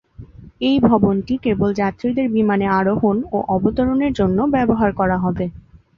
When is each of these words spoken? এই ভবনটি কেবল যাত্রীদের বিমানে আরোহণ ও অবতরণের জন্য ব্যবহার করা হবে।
এই 0.61 0.77
ভবনটি 0.81 1.33
কেবল 1.45 1.69
যাত্রীদের 1.81 2.27
বিমানে 2.35 2.67
আরোহণ 2.79 3.15
ও 3.31 3.47
অবতরণের 3.55 4.11
জন্য 4.19 4.37
ব্যবহার 4.55 4.89
করা 4.99 5.17
হবে। 5.17 5.45